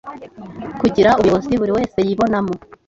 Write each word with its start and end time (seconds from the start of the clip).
kugira 0.81 1.09
ubuyobozi 1.19 1.53
buri 1.59 1.71
wese 1.77 1.97
yibonamo, 2.07 2.53